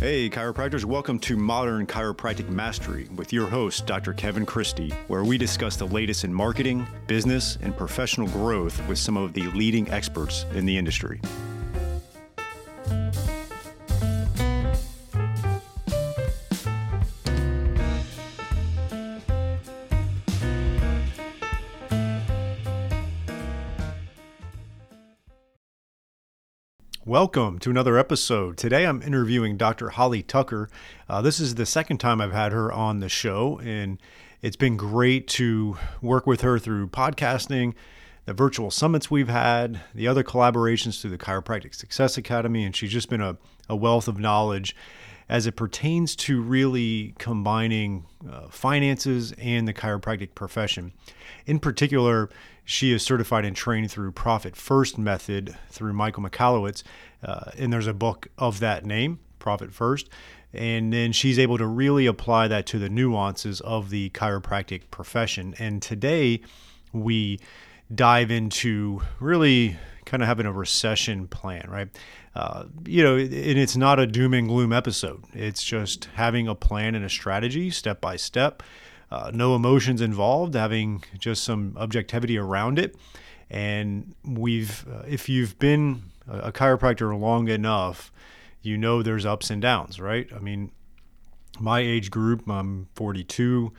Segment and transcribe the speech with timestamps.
[0.00, 4.14] Hey, chiropractors, welcome to Modern Chiropractic Mastery with your host, Dr.
[4.14, 9.18] Kevin Christie, where we discuss the latest in marketing, business, and professional growth with some
[9.18, 11.20] of the leading experts in the industry.
[27.10, 28.56] Welcome to another episode.
[28.56, 29.88] Today I'm interviewing Dr.
[29.88, 30.70] Holly Tucker.
[31.08, 33.98] Uh, this is the second time I've had her on the show, and
[34.42, 37.74] it's been great to work with her through podcasting,
[38.26, 42.92] the virtual summits we've had, the other collaborations through the Chiropractic Success Academy, and she's
[42.92, 43.36] just been a,
[43.68, 44.76] a wealth of knowledge
[45.28, 50.92] as it pertains to really combining uh, finances and the chiropractic profession.
[51.44, 52.30] In particular,
[52.70, 56.84] she is certified and trained through Profit First method through Michael Michalowicz.
[57.20, 60.08] Uh, and there's a book of that name, Profit First.
[60.52, 65.56] And then she's able to really apply that to the nuances of the chiropractic profession.
[65.58, 66.42] And today
[66.92, 67.40] we
[67.92, 71.88] dive into really kind of having a recession plan, right?
[72.36, 75.24] Uh, you know, and it's not a doom and gloom episode.
[75.32, 78.62] It's just having a plan and a strategy step by step
[79.10, 82.96] uh, no emotions involved, having just some objectivity around it.
[83.50, 88.12] And we've, uh, if you've been a, chiropractor long enough,
[88.62, 90.28] you know there's ups and downs, right?
[90.34, 90.70] I mean,
[91.58, 93.72] my age group, I'm 42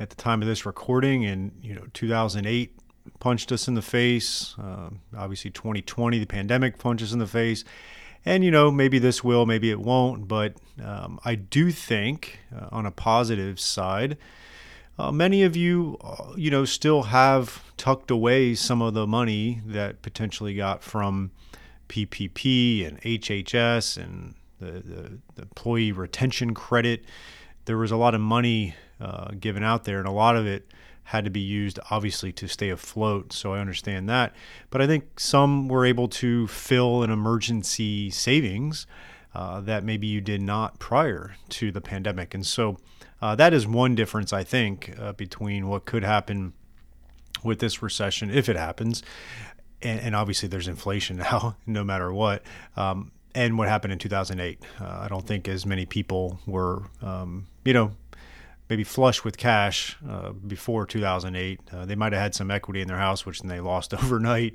[0.00, 2.76] at the time of this recording, and you know, 2008
[3.20, 4.56] punched us in the face.
[4.58, 7.64] Uh, obviously, 2020, the pandemic punched us in the face.
[8.24, 10.28] And, you know, maybe this will, maybe it won't.
[10.28, 14.16] But um, I do think, uh, on a positive side,
[14.98, 19.62] uh, many of you, uh, you know, still have tucked away some of the money
[19.66, 21.30] that potentially got from
[21.88, 27.04] PPP and HHS and the, the, the employee retention credit.
[27.64, 30.72] There was a lot of money uh, given out there, and a lot of it
[31.04, 33.32] had to be used, obviously, to stay afloat.
[33.32, 34.34] So I understand that.
[34.70, 38.86] But I think some were able to fill an emergency savings
[39.34, 42.34] uh, that maybe you did not prior to the pandemic.
[42.34, 42.78] And so
[43.22, 46.52] uh, that is one difference, I think, uh, between what could happen
[47.44, 49.02] with this recession, if it happens,
[49.80, 52.42] and, and obviously there's inflation now, no matter what,
[52.76, 54.60] um, and what happened in 2008.
[54.80, 57.92] Uh, I don't think as many people were, um, you know,
[58.68, 61.60] maybe flush with cash uh, before 2008.
[61.72, 64.54] Uh, they might have had some equity in their house, which then they lost overnight.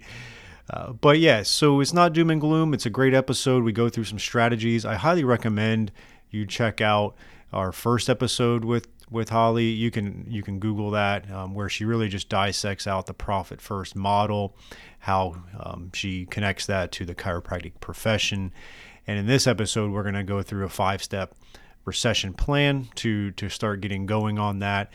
[0.70, 2.74] Uh, but yeah, so it's not doom and gloom.
[2.74, 3.64] It's a great episode.
[3.64, 4.86] We go through some strategies.
[4.86, 5.94] I highly recommend
[6.30, 7.16] you check out
[7.52, 9.66] our first episode with with Holly.
[9.66, 13.62] You can you can Google that um, where she really just dissects out the profit
[13.62, 14.56] first model,
[15.00, 18.52] how um, she connects that to the chiropractic profession.
[19.06, 21.34] And in this episode, we're going to go through a five step
[21.86, 24.92] recession plan to to start getting going on that.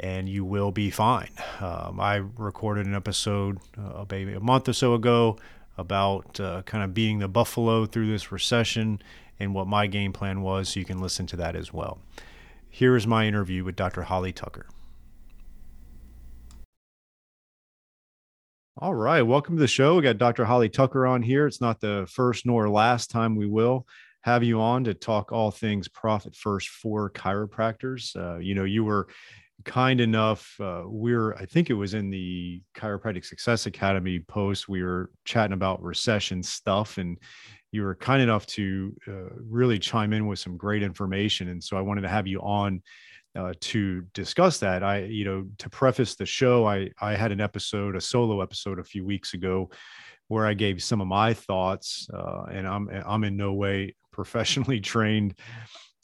[0.00, 1.30] And you will be fine.
[1.60, 5.38] Um, I recorded an episode uh, maybe a month or so ago
[5.78, 9.00] about uh, kind of being the buffalo through this recession
[9.38, 11.98] and what my game plan was, so you can listen to that as well.
[12.68, 14.02] Here is my interview with Dr.
[14.02, 14.66] Holly Tucker.
[18.78, 19.96] All right, welcome to the show.
[19.96, 20.44] We got Dr.
[20.44, 21.46] Holly Tucker on here.
[21.46, 23.86] It's not the first nor last time we will
[24.24, 28.16] have you on to talk all things profit first for chiropractors.
[28.16, 29.06] Uh, you know, you were
[29.64, 30.58] kind enough.
[30.58, 34.66] Uh, we're, I think it was in the Chiropractic Success Academy post.
[34.66, 37.18] We were chatting about recession stuff, and
[37.74, 41.48] you were kind enough to uh, really chime in with some great information.
[41.48, 42.80] And so I wanted to have you on
[43.36, 44.84] uh, to discuss that.
[44.84, 48.78] I, you know, to preface the show, I I had an episode, a solo episode,
[48.78, 49.70] a few weeks ago,
[50.28, 54.78] where I gave some of my thoughts, uh, and I'm I'm in no way professionally
[54.78, 55.34] trained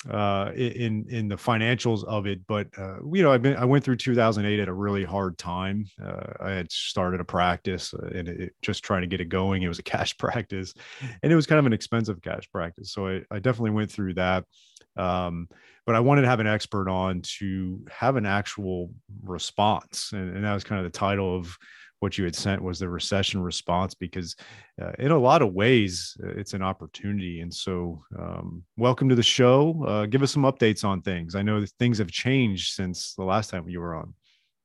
[0.09, 2.41] uh, in in the financials of it.
[2.47, 5.87] But uh, you know, I've been I went through 2008 at a really hard time.
[6.03, 9.62] Uh, I had started a practice uh, and it, just trying to get it going.
[9.62, 10.72] It was a cash practice,
[11.22, 12.93] and it was kind of an expensive cash practice.
[12.93, 14.45] So I, I definitely went through that.
[14.97, 15.48] Um,
[15.86, 18.91] but I wanted to have an expert on to have an actual
[19.22, 21.57] response, and, and that was kind of the title of
[22.01, 24.35] what you had sent was the recession response because
[24.83, 29.15] uh, in a lot of ways uh, it's an opportunity and so um, welcome to
[29.15, 32.75] the show uh, give us some updates on things i know that things have changed
[32.75, 34.13] since the last time you were on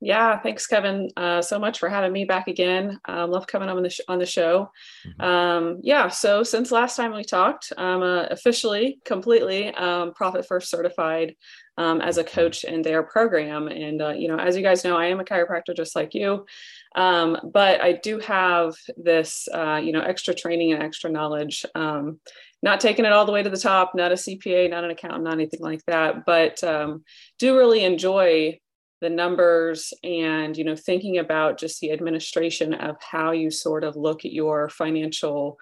[0.01, 2.99] Yeah, thanks, Kevin, uh, so much for having me back again.
[3.05, 4.69] Um, love coming on the sh- on the show.
[5.07, 5.21] Mm-hmm.
[5.21, 10.69] Um, yeah, so since last time we talked, I'm uh, officially, completely um, Profit First
[10.69, 11.33] certified
[11.77, 13.67] um, as a coach in their program.
[13.67, 16.45] And uh, you know, as you guys know, I am a chiropractor just like you,
[16.95, 21.65] um, but I do have this, uh, you know, extra training and extra knowledge.
[21.75, 22.19] Um,
[22.63, 25.25] not taking it all the way to the top, not a CPA, not an accountant,
[25.25, 27.03] not anything like that, but um,
[27.37, 28.59] do really enjoy
[29.01, 33.95] the numbers and you know thinking about just the administration of how you sort of
[33.95, 35.57] look at your financial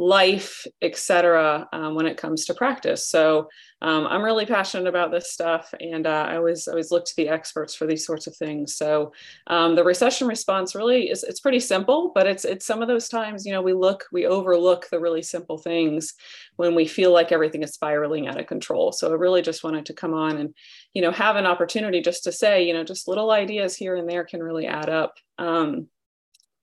[0.00, 3.08] life, etc., um, when it comes to practice.
[3.08, 3.48] So
[3.82, 7.28] um, I'm really passionate about this stuff, and uh, I always always look to the
[7.28, 8.76] experts for these sorts of things.
[8.76, 9.12] So
[9.48, 13.08] um, the recession response really is it's pretty simple, but it's it's some of those
[13.08, 16.14] times you know we look we overlook the really simple things
[16.56, 18.92] when we feel like everything is spiraling out of control.
[18.92, 20.54] So I really just wanted to come on and
[20.94, 24.08] you know have an opportunity just to say you know just little ideas here and
[24.08, 25.14] there can really add up.
[25.38, 25.88] Um,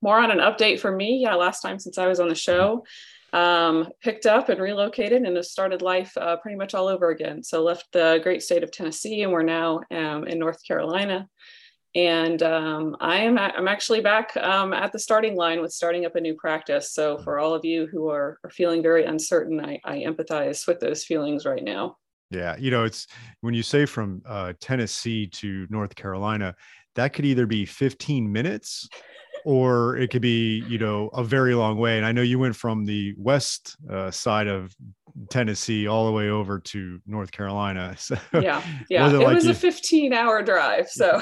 [0.01, 1.21] more on an update for me.
[1.23, 2.83] Yeah, last time since I was on the show
[3.35, 7.43] um, picked up and relocated and have started life uh, pretty much all over again.
[7.43, 11.27] So left the great state of Tennessee and we're now um, in North Carolina.
[11.95, 16.15] And um, I am I'm actually back um, at the starting line with starting up
[16.15, 16.93] a new practice.
[16.93, 20.79] So for all of you who are, are feeling very uncertain, I, I empathize with
[20.79, 21.97] those feelings right now.
[22.31, 23.07] Yeah, you know, it's
[23.41, 26.55] when you say from uh, Tennessee to North Carolina,
[26.95, 28.87] that could either be 15 minutes
[29.45, 32.55] or it could be you know a very long way and i know you went
[32.55, 34.75] from the west uh, side of
[35.29, 39.07] tennessee all the way over to north carolina so yeah yeah.
[39.07, 39.51] it, it like was you...
[39.51, 41.21] a 15 hour drive so.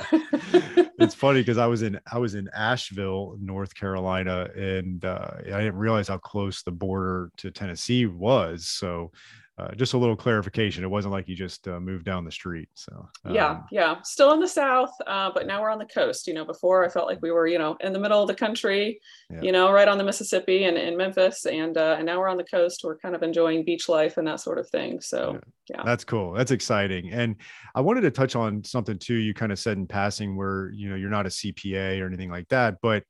[1.00, 5.60] It's funny because i was in i was in asheville north carolina and uh, i
[5.60, 9.12] didn't realize how close the border to tennessee was so
[9.58, 10.84] uh, just a little clarification.
[10.84, 12.70] It wasn't like you just uh, moved down the street.
[12.74, 16.26] So um, yeah, yeah, still in the South, uh, but now we're on the coast.
[16.26, 18.34] You know, before I felt like we were, you know, in the middle of the
[18.34, 19.42] country, yeah.
[19.42, 22.38] you know, right on the Mississippi and in Memphis, and uh, and now we're on
[22.38, 22.82] the coast.
[22.84, 25.00] We're kind of enjoying beach life and that sort of thing.
[25.02, 25.34] So
[25.70, 25.78] yeah.
[25.78, 26.34] yeah, that's cool.
[26.34, 27.12] That's exciting.
[27.12, 27.36] And
[27.76, 29.16] I wanted to touch on something too.
[29.16, 32.32] You kind of said in passing where you know you're not a CPA or anything
[32.32, 33.04] like that, but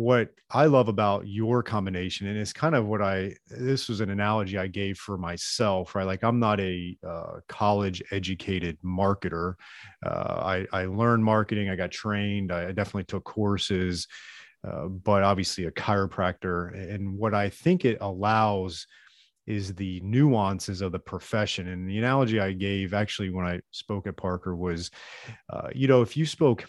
[0.00, 4.08] what I love about your combination, and it's kind of what I this was an
[4.08, 6.06] analogy I gave for myself, right?
[6.06, 9.56] Like I'm not a uh, college educated marketer.
[10.04, 11.68] Uh, I I learned marketing.
[11.68, 12.50] I got trained.
[12.50, 14.08] I definitely took courses,
[14.66, 16.72] uh, but obviously a chiropractor.
[16.94, 18.86] And what I think it allows
[19.46, 21.68] is the nuances of the profession.
[21.68, 24.90] And the analogy I gave actually when I spoke at Parker was,
[25.50, 26.64] uh, you know, if you spoke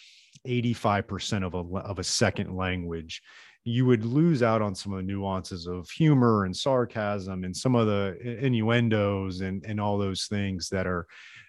[0.47, 3.21] 85% of a, of a second language,
[3.63, 7.75] you would lose out on some of the nuances of humor and sarcasm and some
[7.75, 11.05] of the innuendos and, and all those things that are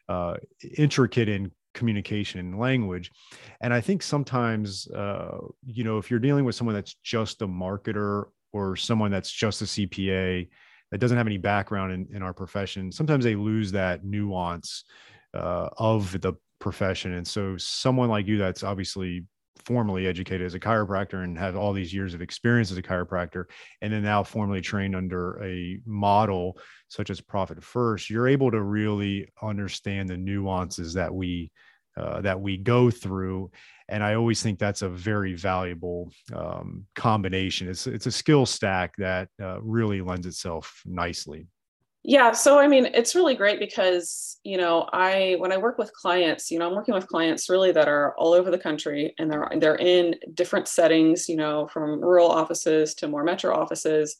[0.09, 0.35] uh,
[0.77, 3.11] intricate in communication and language.
[3.61, 7.49] And I think sometimes, uh, you know, if you're dealing with someone that's just a
[7.49, 10.49] marketer or someone that's just a CPA
[10.91, 14.85] that doesn't have any background in, in our profession, sometimes they lose that nuance
[15.35, 17.15] uh, of the profession.
[17.15, 19.27] And so someone like you that's obviously
[19.65, 23.45] formally educated as a chiropractor and have all these years of experience as a chiropractor
[23.81, 26.57] and then now formally trained under a model
[26.89, 31.51] such as profit first you're able to really understand the nuances that we
[31.97, 33.51] uh, that we go through.
[33.89, 37.69] And i always think that's a very valuable um, combination.
[37.69, 41.47] It's it's a skill stack that uh, really lends itself nicely
[42.05, 45.93] yeah, so I mean, it's really great because, you know, I when I work with
[45.93, 49.31] clients, you know, I'm working with clients really that are all over the country and
[49.31, 54.17] they're they're in different settings, you know, from rural offices to more metro offices.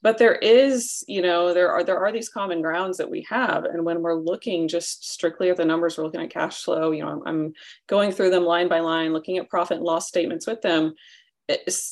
[0.00, 3.64] But there is, you know, there are there are these common grounds that we have
[3.66, 7.02] and when we're looking just strictly at the numbers, we're looking at cash flow, you
[7.02, 7.52] know, I'm, I'm
[7.86, 10.94] going through them line by line, looking at profit and loss statements with them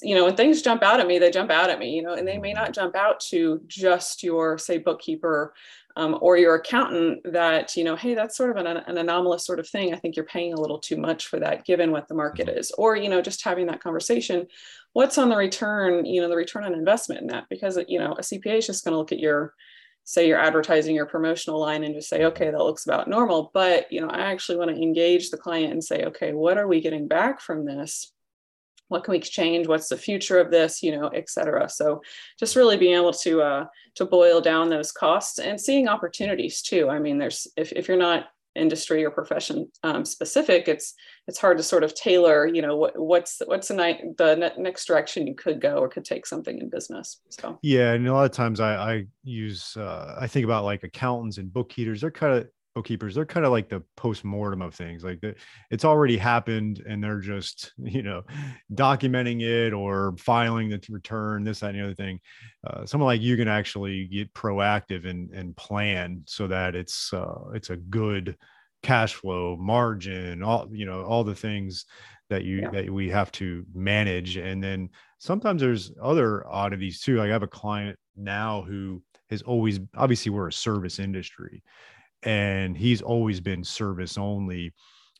[0.03, 2.15] you know, when things jump out at me, they jump out at me, you know,
[2.15, 5.55] and they may not jump out to just your, say, bookkeeper
[5.97, 9.61] um, or your accountant that, you know, hey, that's sort of an, an, anomalous sort
[9.61, 9.95] of thing.
[9.95, 12.59] I think you're paying a little too much for that given what the market mm-hmm.
[12.59, 12.73] is.
[12.73, 14.49] Or, you know, just having that conversation.
[14.93, 17.45] What's on the return, you know, the return on investment in that?
[17.49, 19.55] Because, you know, a CPA is just going to look at your,
[20.03, 23.91] say you're advertising your promotional line and just say okay that looks about normal but
[23.91, 26.83] you know i actually want to engage the client and say okay what are we
[26.83, 28.13] getting back from this
[28.89, 29.67] what can we exchange?
[29.67, 31.69] What's the future of this you know et cetera.
[31.69, 32.03] So
[32.39, 33.65] just really being able to uh,
[33.97, 36.89] to boil down those costs and seeing opportunities too.
[36.89, 40.95] I mean there's if, if you're not industry or profession um, specific it's
[41.27, 44.63] it's hard to sort of tailor you know what, what's what's the, night, the ne-
[44.63, 47.59] next direction you could go or could take something in business so.
[47.63, 51.39] Yeah and a lot of times i i use uh, i think about like accountants
[51.39, 52.01] and bookkeepers.
[52.01, 55.35] They're kind of bookkeepers they're kind of like the post-mortem of things like the,
[55.71, 58.23] it's already happened and they're just you know
[58.73, 62.21] documenting it or filing the return this that and the other thing.
[62.67, 67.51] Uh, someone like you can actually get proactive and and plan so that it's uh,
[67.55, 68.37] it's a good
[68.83, 71.87] cash flow margin all you know all the things
[72.31, 72.71] that you yeah.
[72.71, 74.37] that we have to manage.
[74.37, 77.17] And then sometimes there's other oddities too.
[77.17, 81.63] Like i have a client now who has always obviously we're a service industry
[82.25, 84.73] and he's always been service only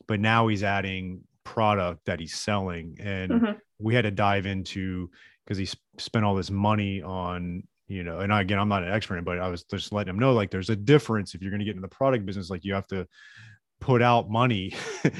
[0.07, 2.97] but now he's adding product that he's selling.
[2.99, 3.51] And mm-hmm.
[3.79, 5.09] we had to dive into
[5.45, 9.23] because he spent all this money on you know and again i'm not an expert
[9.23, 11.65] but i was just letting him know like there's a difference if you're going to
[11.65, 13.07] get in the product business like you have to
[13.79, 14.73] put out money.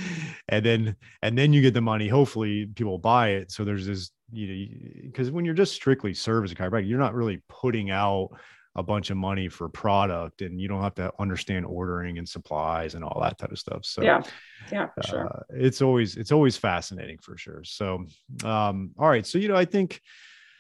[0.48, 3.52] And then and then you get the money hopefully people buy it.
[3.52, 4.66] So there's this you know
[5.04, 8.30] because when you're just strictly service chiropractic you're not really putting out
[8.76, 12.96] a bunch of money for product and you don't have to understand ordering and supplies
[12.96, 13.86] and all that type of stuff.
[13.86, 14.22] So yeah.
[14.72, 15.28] Yeah sure.
[15.28, 17.64] uh, it's always it's always fascinating for sure.
[17.64, 18.06] So
[18.44, 19.26] um all right.
[19.26, 20.02] So you know i think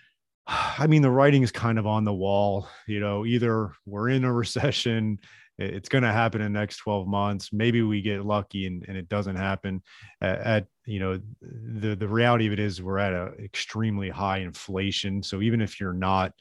[0.48, 4.24] i mean the writing is kind of on the wall you know either we're in
[4.24, 5.20] a recession
[5.58, 8.98] it's going to happen in the next 12 months maybe we get lucky and, and
[8.98, 9.82] it doesn't happen.
[10.22, 14.40] At, at, you know the the reality of it is we're at a extremely high
[14.40, 15.24] inflation.
[15.24, 16.32] So even if you're not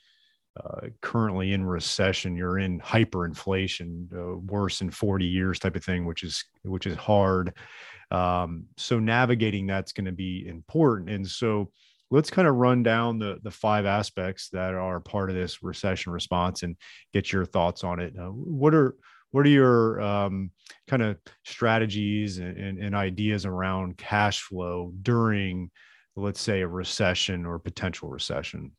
[0.63, 6.05] uh, currently in recession you're in hyperinflation uh, worse in 40 years type of thing
[6.05, 7.55] which is which is hard.
[8.11, 11.11] Um, so navigating that's going to be important.
[11.11, 11.71] And so
[12.11, 16.13] let's kind of run down the the five aspects that are part of this recession
[16.13, 16.77] response and
[17.13, 18.15] get your thoughts on it.
[18.19, 18.95] Uh, what are
[19.33, 20.53] what are your um,
[20.87, 25.71] kind of strategies and, and, and ideas around cash flow during
[26.15, 28.71] let's say a recession or potential recession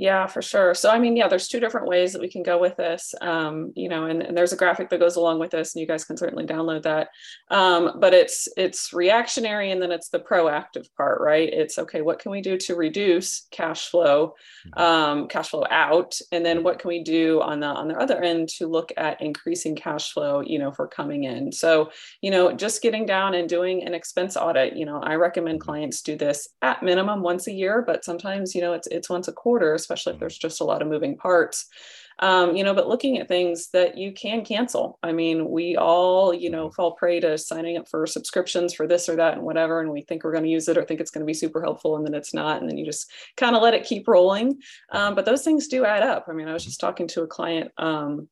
[0.00, 0.72] yeah, for sure.
[0.72, 3.14] So, I mean, yeah, there's two different ways that we can go with this.
[3.20, 5.86] Um, you know, and, and, there's a graphic that goes along with this, and you
[5.86, 7.08] guys can certainly download that.
[7.50, 11.52] Um, but it's it's reactionary, and then it's the proactive part, right?
[11.52, 12.00] It's okay.
[12.00, 14.36] What can we do to reduce cash flow,
[14.68, 14.82] mm-hmm.
[14.82, 18.22] um, cash flow out, and then what can we do on the on the other
[18.22, 21.52] end to look at increasing cash flow, you know, for coming in.
[21.52, 21.90] So,
[22.22, 24.76] you know, just getting down and doing an expense audit.
[24.76, 25.68] You know, I recommend mm-hmm.
[25.68, 29.28] clients do this at minimum once a year, but sometimes, you know, it's it's once
[29.28, 30.20] a quarter especially if mm-hmm.
[30.20, 31.66] there's just a lot of moving parts.
[32.22, 34.98] Um, you know, but looking at things that you can cancel.
[35.02, 36.74] I mean, we all, you know, mm-hmm.
[36.74, 40.02] fall prey to signing up for subscriptions for this or that and whatever, and we
[40.02, 42.06] think we're going to use it or think it's going to be super helpful, and
[42.06, 44.58] then it's not, and then you just kind of let it keep rolling.
[44.92, 46.26] Um, but those things do add up.
[46.28, 47.72] I mean, I was just talking to a client.
[47.78, 48.28] Um,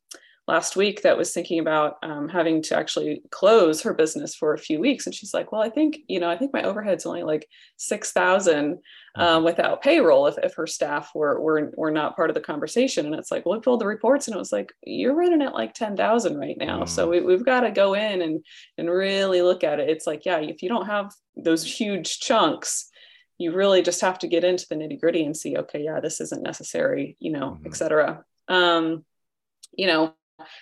[0.48, 4.58] last week that was thinking about um, having to actually close her business for a
[4.58, 7.22] few weeks and she's like well i think you know i think my overhead's only
[7.22, 7.46] like
[7.76, 8.78] 6000
[9.18, 9.44] um, mm-hmm.
[9.44, 13.14] without payroll if, if her staff were, were were not part of the conversation and
[13.14, 15.75] it's like well we pulled the reports and it was like you're running at like
[15.75, 16.88] 10000 right now mm.
[16.88, 18.44] so we, we've got to go in and
[18.76, 22.90] and really look at it it's like yeah if you don't have those huge chunks
[23.38, 26.20] you really just have to get into the nitty gritty and see okay yeah this
[26.20, 27.66] isn't necessary you know mm-hmm.
[27.66, 29.04] etc um
[29.76, 30.14] you know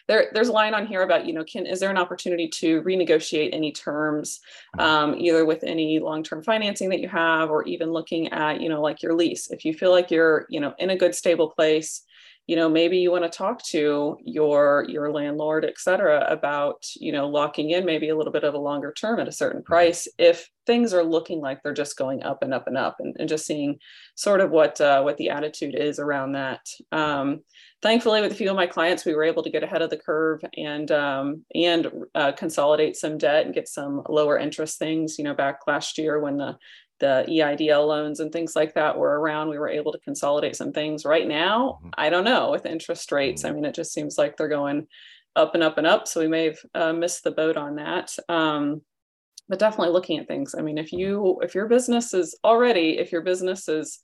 [0.09, 2.83] there, there's a line on here about, you know, can is there an opportunity to
[2.83, 4.41] renegotiate any terms,
[4.79, 4.87] mm-hmm.
[4.87, 8.81] um, either with any long-term financing that you have, or even looking at, you know,
[8.81, 9.51] like your lease.
[9.51, 12.03] If you feel like you're, you know, in a good stable place,
[12.47, 17.13] you know maybe you want to talk to your your landlord et cetera about you
[17.13, 19.73] know locking in maybe a little bit of a longer term at a certain mm-hmm.
[19.73, 23.15] price if things are looking like they're just going up and up and up and,
[23.19, 23.79] and just seeing
[24.17, 26.61] sort of what uh, what the attitude is around that
[26.93, 27.41] um,
[27.83, 29.97] thankfully with a few of my clients we were able to get ahead of the
[29.97, 35.25] curve and um, and uh, consolidate some debt and get some lower interest things you
[35.25, 36.57] know back last year when the
[36.99, 39.49] the EIDL loans and things like that were around.
[39.49, 41.05] We were able to consolidate some things.
[41.05, 41.91] Right now, mm-hmm.
[41.97, 43.43] I don't know with interest rates.
[43.43, 43.51] Mm-hmm.
[43.51, 44.87] I mean, it just seems like they're going
[45.35, 46.09] up and up and up.
[46.09, 48.17] So we may have uh, missed the boat on that.
[48.29, 48.83] Um,
[49.49, 50.55] but definitely looking at things.
[50.59, 54.01] I mean, if you if your business is already if your business is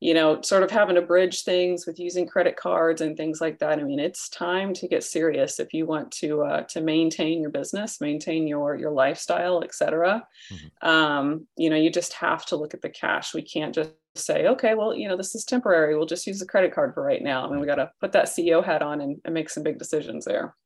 [0.00, 3.58] you know, sort of having to bridge things with using credit cards and things like
[3.58, 3.78] that.
[3.78, 7.50] I mean, it's time to get serious if you want to uh, to maintain your
[7.50, 10.26] business, maintain your your lifestyle, etc.
[10.50, 10.88] Mm-hmm.
[10.88, 13.34] Um, you know, you just have to look at the cash.
[13.34, 15.96] We can't just say, okay, well, you know, this is temporary.
[15.96, 17.46] We'll just use the credit card for right now.
[17.46, 19.78] I mean, we got to put that CEO hat on and, and make some big
[19.78, 20.56] decisions there.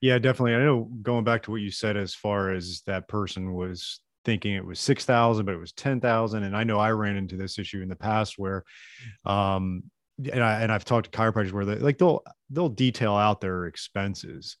[0.00, 0.54] Yeah, definitely.
[0.54, 4.52] I know going back to what you said as far as that person was thinking
[4.52, 6.42] it was 6,000, but it was 10,000.
[6.42, 8.62] And I know I ran into this issue in the past where,
[9.24, 9.84] um,
[10.30, 13.64] and, I, and I've talked to chiropractors where they like they'll they'll detail out their
[13.64, 14.58] expenses,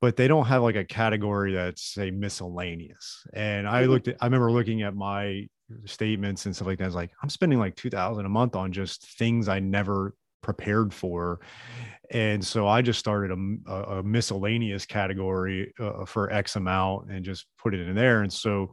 [0.00, 3.24] but they don't have like a category that's say miscellaneous.
[3.32, 3.92] And I mm-hmm.
[3.92, 5.46] looked at I remember looking at my
[5.84, 6.84] statements and stuff like that.
[6.84, 10.14] I was like, I'm spending like two thousand a month on just things I never
[10.42, 11.40] prepared for.
[12.10, 13.30] And so I just started
[13.66, 18.22] a, a miscellaneous category uh, for X amount and just put it in there.
[18.22, 18.72] And so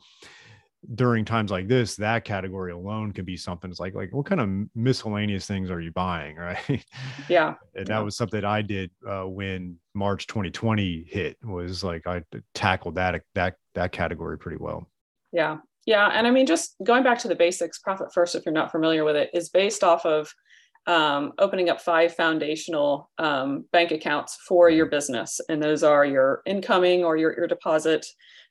[0.95, 3.69] during times like this, that category alone can be something.
[3.69, 6.85] It's like, like what kind of miscellaneous things are you buying, right?
[7.29, 7.55] Yeah.
[7.75, 7.95] and yeah.
[7.95, 11.37] that was something I did uh, when March 2020 hit.
[11.43, 12.23] Was like I
[12.53, 14.89] tackled that that that category pretty well.
[15.31, 18.53] Yeah, yeah, and I mean, just going back to the basics, Profit First, if you're
[18.53, 20.33] not familiar with it, is based off of
[20.89, 26.41] um, opening up five foundational um, bank accounts for your business, and those are your
[26.45, 28.05] incoming or your your deposit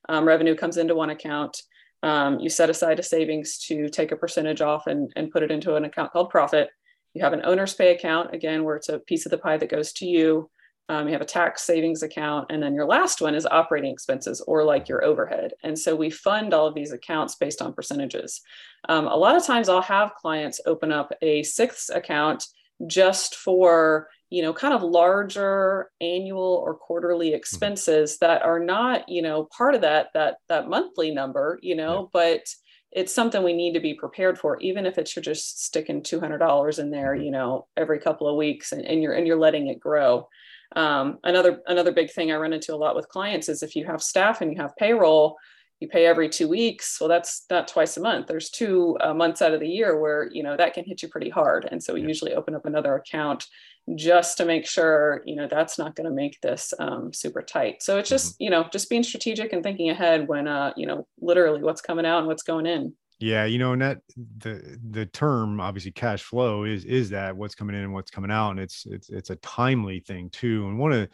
[0.08, 1.62] um, revenue comes into one account
[2.02, 5.50] um, you set aside a savings to take a percentage off and, and put it
[5.50, 6.70] into an account called profit.
[7.14, 9.70] You have an owner's pay account, again, where it's a piece of the pie that
[9.70, 10.50] goes to you.
[10.88, 12.46] Um, you have a tax savings account.
[12.50, 15.52] And then your last one is operating expenses or like your overhead.
[15.62, 18.40] And so we fund all of these accounts based on percentages.
[18.88, 22.46] Um, a lot of times I'll have clients open up a sixth account
[22.86, 27.36] just for you know kind of larger annual or quarterly mm-hmm.
[27.36, 32.08] expenses that are not you know part of that that that monthly number you know
[32.12, 32.42] but
[32.90, 36.78] it's something we need to be prepared for even if it's you're just sticking $200
[36.78, 37.24] in there mm-hmm.
[37.24, 40.28] you know every couple of weeks and, and you're and you're letting it grow
[40.76, 43.86] um, another another big thing i run into a lot with clients is if you
[43.86, 45.36] have staff and you have payroll
[45.80, 47.00] you pay every two weeks.
[47.00, 48.26] Well that's not twice a month.
[48.26, 51.08] There's two uh, months out of the year where you know that can hit you
[51.08, 51.68] pretty hard.
[51.70, 52.08] And so we yeah.
[52.08, 53.46] usually open up another account
[53.94, 57.82] just to make sure you know that's not going to make this um, super tight.
[57.82, 58.44] So it's just mm-hmm.
[58.44, 62.06] you know just being strategic and thinking ahead when uh you know literally what's coming
[62.06, 63.98] out and what's going in yeah you know and that
[64.38, 68.30] the the term obviously cash flow is is that what's coming in and what's coming
[68.30, 71.08] out and it's it's it's a timely thing too and one of the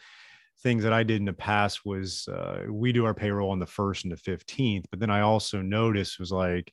[0.63, 3.67] things that I did in the past was uh, we do our payroll on the
[3.67, 6.73] first and the 15th, but then I also noticed was like,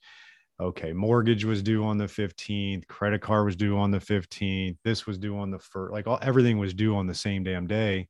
[0.60, 5.08] okay, mortgage was due on the 15th, credit card was due on the 15th, this
[5.08, 8.08] was due on the first, like all, everything was due on the same damn day.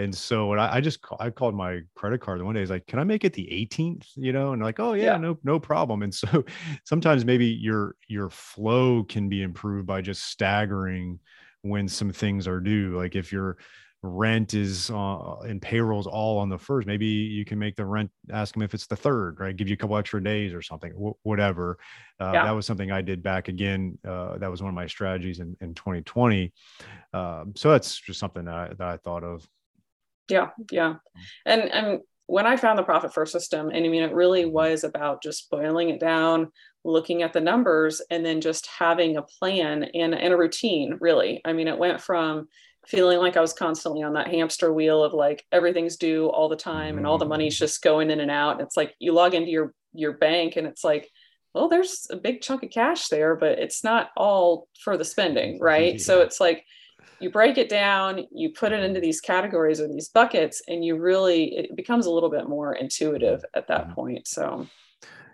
[0.00, 2.62] And so what I, I just I called my credit card the one day.
[2.62, 4.06] Is like, can I make it the 18th?
[4.16, 6.02] You know, and like, oh yeah, yeah, no, no problem.
[6.02, 6.44] And so
[6.84, 11.20] sometimes maybe your your flow can be improved by just staggering
[11.62, 12.96] when some things are due.
[12.96, 13.58] Like if you're
[14.02, 18.10] rent is uh, and payrolls all on the first maybe you can make the rent
[18.32, 20.92] ask them if it's the third right give you a couple extra days or something
[21.22, 21.76] whatever
[22.18, 22.44] uh, yeah.
[22.44, 25.54] that was something i did back again uh, that was one of my strategies in,
[25.60, 26.50] in 2020
[27.12, 29.46] um, so that's just something that I, that I thought of
[30.30, 30.94] yeah yeah
[31.46, 34.52] and and when i found the profit first system and i mean it really mm-hmm.
[34.52, 36.50] was about just boiling it down
[36.84, 41.40] looking at the numbers and then just having a plan and, and a routine really
[41.44, 42.48] i mean it went from
[42.86, 46.56] feeling like I was constantly on that hamster wheel of like everything's due all the
[46.56, 47.60] time and all the money's mm.
[47.60, 48.52] just going in and out.
[48.52, 51.08] And it's like you log into your your bank and it's like,
[51.54, 55.60] well, there's a big chunk of cash there, but it's not all for the spending,
[55.60, 55.94] right?
[55.94, 56.00] Yeah.
[56.00, 56.64] So it's like
[57.20, 60.96] you break it down, you put it into these categories or these buckets, and you
[60.96, 63.94] really it becomes a little bit more intuitive at that mm-hmm.
[63.94, 64.28] point.
[64.28, 64.66] So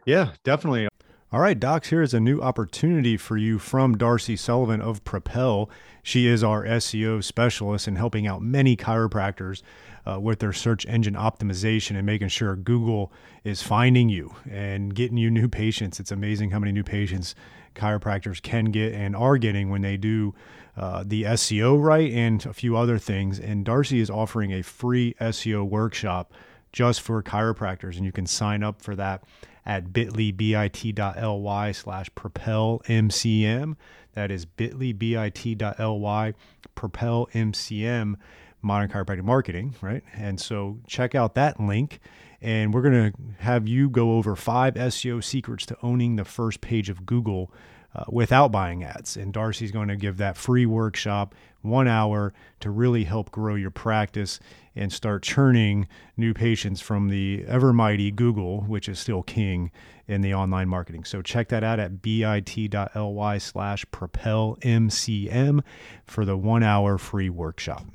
[0.05, 0.89] yeah, definitely.
[1.33, 5.69] All right, docs, here is a new opportunity for you from Darcy Sullivan of Propel.
[6.03, 9.63] She is our SEO specialist in helping out many chiropractors
[10.07, 15.17] uh, with their search engine optimization and making sure Google is finding you and getting
[15.17, 15.99] you new patients.
[15.99, 17.35] It's amazing how many new patients
[17.77, 20.35] chiropractors can get and are getting when they do
[20.77, 23.39] uh, the SEO right and a few other things.
[23.39, 26.33] And Darcy is offering a free SEO workshop
[26.73, 29.25] just for chiropractors, and you can sign up for that
[29.65, 33.77] at bit.ly bit.ly slash propel mcm.
[34.15, 36.35] That is bit.ly bit.ly
[36.75, 38.17] propel mcm
[38.63, 40.03] modern chiropractic marketing, right?
[40.15, 42.01] And so check out that link.
[42.43, 46.61] And we're going to have you go over five SEO secrets to owning the first
[46.61, 47.51] page of Google
[47.95, 49.17] uh, without buying ads.
[49.17, 53.71] And Darcy's going to give that free workshop, one hour, to really help grow your
[53.71, 54.39] practice
[54.75, 59.71] and start churning new patients from the ever mighty Google, which is still king
[60.07, 61.05] in the online marketing.
[61.05, 65.63] So check that out at bit.ly slash propelmcm
[66.05, 67.87] for the one hour free workshop.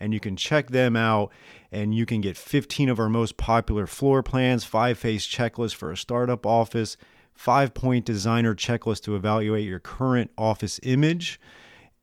[0.00, 1.32] And you can check them out
[1.72, 5.90] and you can get 15 of our most popular floor plans, five phase checklist for
[5.90, 6.96] a startup office,
[7.34, 11.40] five point designer checklist to evaluate your current office image.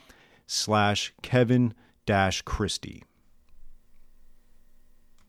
[0.47, 1.75] slash Kevin
[2.07, 3.05] dash Christie.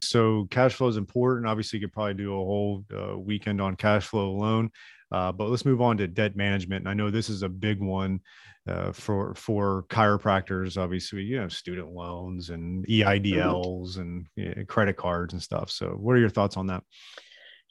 [0.02, 1.48] So cash flow is important.
[1.48, 4.72] Obviously, you could probably do a whole uh, weekend on cash flow alone.
[5.12, 6.82] Uh, but let's move on to debt management.
[6.82, 8.20] And I know this is a big one
[8.68, 10.82] uh, for for chiropractors.
[10.82, 14.02] Obviously, you have student loans and EIDLs mm-hmm.
[14.02, 15.70] and you know, credit cards and stuff.
[15.72, 16.84] So, what are your thoughts on that?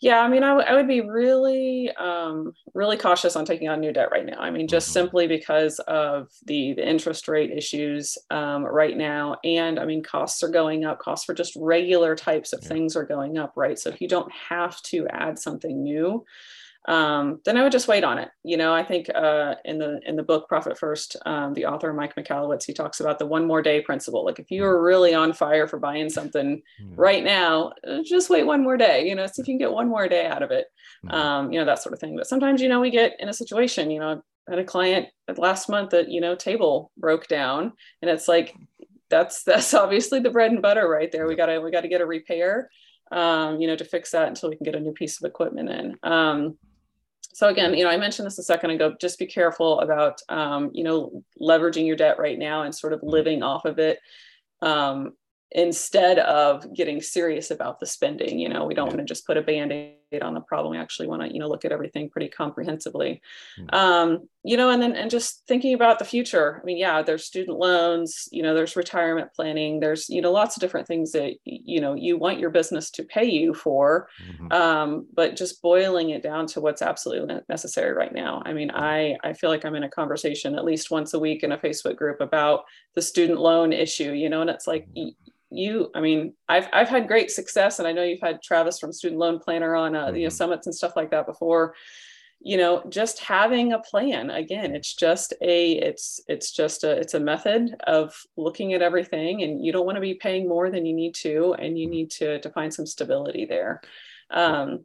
[0.03, 3.81] Yeah, I mean, I, w- I would be really, um, really cautious on taking on
[3.81, 4.39] new debt right now.
[4.41, 4.95] I mean, just mm-hmm.
[4.95, 10.43] simply because of the the interest rate issues um, right now, and I mean, costs
[10.43, 11.01] are going up.
[11.01, 12.69] Costs for just regular types of yeah.
[12.69, 13.79] things are going up, right?
[13.79, 16.25] So if you don't have to add something new,
[16.89, 18.31] um, then I would just wait on it.
[18.43, 21.93] You know, I think uh, in the in the book Profit First, um, the author
[21.93, 24.25] Mike Michalowicz he talks about the one more day principle.
[24.25, 26.93] Like if you are really on fire for buying something mm.
[26.97, 29.07] right now, uh, just wait one more day.
[29.07, 30.67] You know, see if you can get one more day out of it.
[31.05, 31.13] Mm.
[31.13, 32.17] Um, you know that sort of thing.
[32.17, 33.91] But sometimes you know we get in a situation.
[33.91, 38.11] You know, I had a client last month that you know table broke down, and
[38.11, 38.55] it's like
[39.11, 41.27] that's that's obviously the bread and butter right there.
[41.27, 42.71] We gotta we gotta get a repair.
[43.13, 45.69] Um, you know, to fix that until we can get a new piece of equipment
[45.69, 45.97] in.
[47.41, 48.95] So again, you know, I mentioned this a second ago.
[49.01, 52.99] Just be careful about, um, you know, leveraging your debt right now and sort of
[52.99, 53.09] mm-hmm.
[53.09, 53.99] living off of it.
[54.61, 55.13] Um,
[55.53, 58.95] instead of getting serious about the spending you know we don't yeah.
[58.95, 61.49] want to just put a band-aid on the problem we actually want to you know
[61.49, 63.21] look at everything pretty comprehensively
[63.59, 63.75] mm-hmm.
[63.75, 67.25] um, you know and then and just thinking about the future i mean yeah there's
[67.25, 71.35] student loans you know there's retirement planning there's you know lots of different things that
[71.45, 74.53] you know you want your business to pay you for mm-hmm.
[74.53, 79.17] um, but just boiling it down to what's absolutely necessary right now i mean i
[79.23, 81.97] i feel like i'm in a conversation at least once a week in a facebook
[81.97, 85.09] group about the student loan issue you know and it's like mm-hmm
[85.51, 88.93] you i mean i've i've had great success and i know you've had travis from
[88.93, 90.17] student loan planner on uh, mm-hmm.
[90.17, 90.35] you know mm-hmm.
[90.35, 91.75] summits and stuff like that before
[92.41, 97.15] you know just having a plan again it's just a it's it's just a it's
[97.15, 100.87] a method of looking at everything and you don't want to be paying more than
[100.87, 103.81] you need to and you need to to find some stability there
[104.31, 104.85] um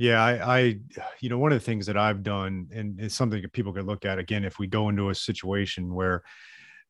[0.00, 0.78] yeah, I, I,
[1.20, 3.84] you know, one of the things that I've done, and it's something that people could
[3.84, 6.22] look at again if we go into a situation where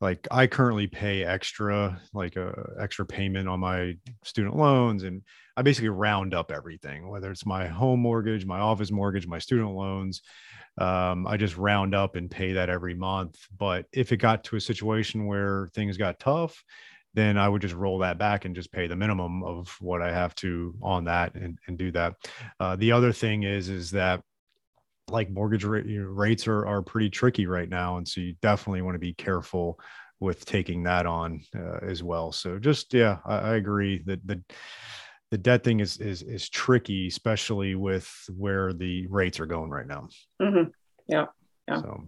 [0.00, 5.22] like I currently pay extra, like a uh, extra payment on my student loans, and
[5.56, 9.72] I basically round up everything, whether it's my home mortgage, my office mortgage, my student
[9.72, 10.22] loans.
[10.78, 13.36] Um, I just round up and pay that every month.
[13.58, 16.62] But if it got to a situation where things got tough,
[17.12, 20.12] then I would just roll that back and just pay the minimum of what I
[20.12, 22.14] have to on that and, and do that.
[22.58, 24.22] Uh, the other thing is, is that
[25.12, 27.96] like mortgage rates are, are pretty tricky right now.
[27.96, 29.78] And so you definitely want to be careful
[30.20, 32.30] with taking that on uh, as well.
[32.32, 34.42] So just, yeah, I, I, agree that the,
[35.30, 39.86] the debt thing is, is, is tricky, especially with where the rates are going right
[39.86, 40.08] now.
[40.40, 40.70] Mm-hmm.
[41.08, 41.26] Yeah.
[41.66, 41.80] Yeah.
[41.80, 42.04] So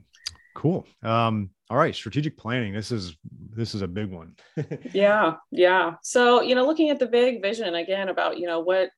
[0.54, 0.86] cool.
[1.02, 1.94] Um, all right.
[1.94, 2.74] Strategic planning.
[2.74, 3.16] This is,
[3.50, 4.36] this is a big one.
[4.92, 5.36] yeah.
[5.50, 5.94] Yeah.
[6.02, 8.90] So, you know, looking at the big vision again about, you know, what,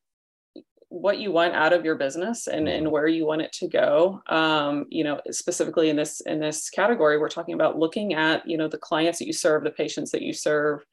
[0.95, 4.23] what you want out of your business and, and where you want it to go.
[4.29, 8.57] Um, you know specifically in this in this category we're talking about looking at you
[8.57, 10.85] know the clients that you serve the patients that you serve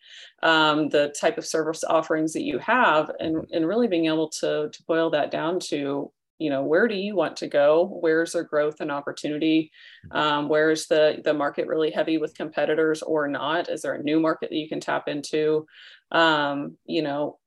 [0.42, 4.70] um, the type of service offerings that you have and and really being able to
[4.72, 8.00] to boil that down to you know where do you want to go?
[8.02, 9.72] Where's there growth and opportunity?
[10.10, 13.70] Um, where's the the market really heavy with competitors or not?
[13.70, 15.68] Is there a new market that you can tap into?
[16.12, 17.38] Um, you know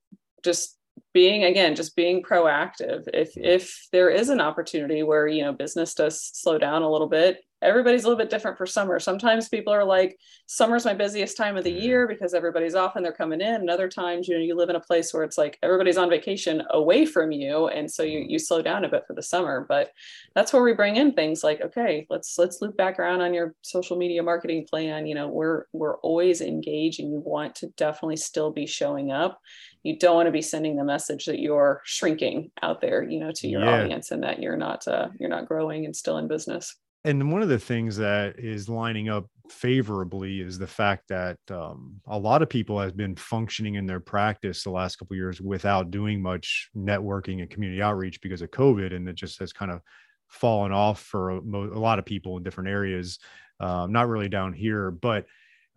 [0.45, 0.77] just
[1.13, 3.05] being again just being proactive.
[3.13, 7.09] If if there is an opportunity where you know business does slow down a little
[7.09, 9.01] bit everybody's a little bit different for summer.
[9.01, 13.05] Sometimes people are like, summer's my busiest time of the year because everybody's off and
[13.05, 13.55] they're coming in.
[13.55, 16.11] And other times, you know, you live in a place where it's like everybody's on
[16.11, 17.69] vacation away from you.
[17.69, 19.65] And so you, you slow down a bit for the summer.
[19.69, 19.91] But
[20.35, 23.55] that's where we bring in things like, okay, let's let's loop back around on your
[23.63, 25.07] social media marketing plan.
[25.07, 29.41] You know, we're we're always engaged and you want to definitely still be showing up.
[29.83, 33.33] You don't want to be sending the message that you're shrinking out there, you know,
[33.37, 33.83] to your yeah.
[33.83, 37.43] audience and that you're not uh, you're not growing and still in business and one
[37.43, 42.41] of the things that is lining up favorably is the fact that um, a lot
[42.41, 46.71] of people have been functioning in their practice the last couple years without doing much
[46.75, 49.83] networking and community outreach because of covid and it just has kind of
[50.29, 53.19] fallen off for a, a lot of people in different areas
[53.61, 55.27] um, not really down here but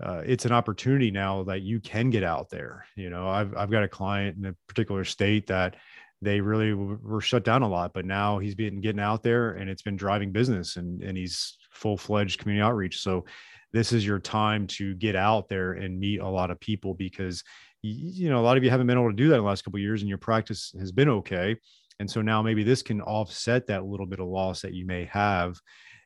[0.02, 2.86] uh, it's an opportunity now that you can get out there.
[2.96, 5.76] You know, I've I've got a client in a particular state that
[6.22, 9.70] they really were shut down a lot, but now he's been getting out there and
[9.70, 13.00] it's been driving business and and he's full fledged community outreach.
[13.00, 13.26] So
[13.74, 17.44] this is your time to get out there and meet a lot of people because
[17.84, 19.64] you know a lot of you haven't been able to do that in the last
[19.64, 21.56] couple years and your practice has been okay.
[22.00, 25.06] And so now maybe this can offset that little bit of loss that you may
[25.06, 25.60] have.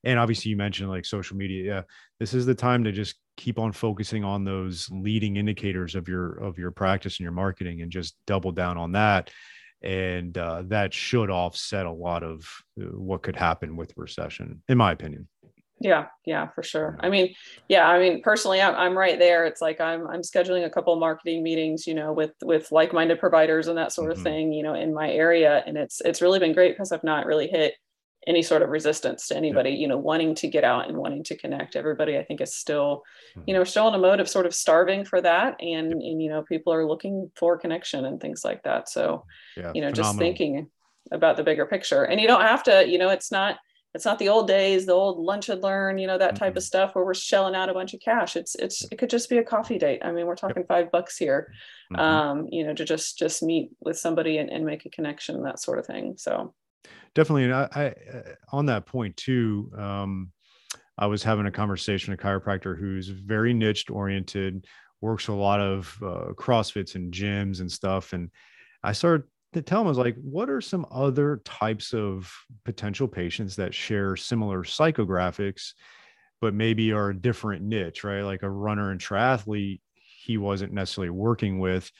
[0.04, 1.64] And obviously you mentioned like social media.
[1.64, 1.82] Yeah
[2.22, 6.34] this is the time to just keep on focusing on those leading indicators of your
[6.34, 9.32] of your practice and your marketing and just double down on that
[9.82, 12.48] and uh, that should offset a lot of
[12.80, 15.28] uh, what could happen with recession in my opinion.
[15.80, 16.98] Yeah yeah for sure.
[17.00, 17.34] I mean
[17.68, 19.46] yeah i mean personally i'm, I'm right there.
[19.46, 23.68] It's like i'm i'm scheduling a couple marketing meetings you know with with like-minded providers
[23.68, 24.24] and that sort of mm-hmm.
[24.24, 27.26] thing you know in my area and it's it's really been great because i've not
[27.26, 27.74] really hit
[28.28, 31.36] any sort of resistance to anybody, you know, wanting to get out and wanting to
[31.36, 31.76] connect.
[31.76, 33.04] Everybody, I think, is still,
[33.36, 33.52] you hmm.
[33.54, 36.44] know, still in a mode of sort of starving for that, and and you know,
[36.44, 38.90] people are looking for connection and things like that.
[38.90, 39.26] So,
[39.58, 39.94] yeah, you know, phenomenal.
[39.94, 40.70] just thinking
[41.12, 43.58] about the bigger picture, and you don't have to, you know, it's not
[43.94, 46.58] it's not the old days, the old lunch and learn, you know, that type mm-hmm.
[46.58, 48.36] of stuff where we're shelling out a bunch of cash.
[48.36, 50.02] It's it's it could just be a coffee date.
[50.04, 51.52] I mean, we're talking five bucks here,
[51.92, 52.02] mm-hmm.
[52.02, 55.60] um, you know, to just just meet with somebody and, and make a connection, that
[55.60, 56.16] sort of thing.
[56.18, 56.54] So
[57.16, 57.46] definitely.
[57.46, 60.32] And I, I uh, on that point too, um,
[60.98, 64.66] I was having a conversation with a chiropractor who's very niche oriented,
[65.02, 68.14] works a lot of uh, CrossFits and gyms and stuff.
[68.14, 68.30] And
[68.84, 72.32] I started to tell him, I was like, what are some other types of
[72.66, 75.74] potential patients that share similar psychographics,
[76.40, 78.22] but maybe are a different niche, right?
[78.22, 81.92] Like a runner and triathlete, he wasn't necessarily working with